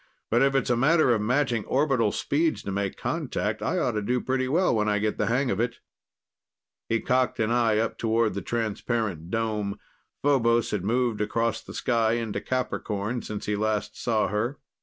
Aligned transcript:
"But 0.31 0.41
if 0.41 0.55
it's 0.55 0.71
a 0.71 0.75
matter 0.75 1.13
of 1.13 1.21
matching 1.21 1.63
orbital 1.65 2.11
speeds 2.11 2.63
to 2.63 2.71
make 2.71 2.97
contact, 2.97 3.61
I 3.61 3.77
ought 3.77 3.91
to 3.91 4.01
do 4.01 4.19
pretty 4.19 4.47
well 4.47 4.73
when 4.73 4.89
I 4.89 4.97
get 4.97 5.19
the 5.19 5.27
hang 5.27 5.51
of 5.51 5.59
it." 5.59 5.77
He 6.89 6.99
cocked 6.99 7.39
an 7.39 7.51
eye 7.51 7.77
up 7.77 7.99
toward 7.99 8.33
the 8.33 8.41
transparent 8.41 9.29
dome. 9.29 9.77
Phobos 10.23 10.71
had 10.71 10.83
moved 10.83 11.21
across 11.21 11.61
the 11.61 11.75
sky 11.75 12.13
into 12.13 12.41
Capricorn 12.41 13.21
since 13.21 13.45
he 13.45 13.55
last 13.55 13.95
saw 13.95 14.27
her. 14.29 14.57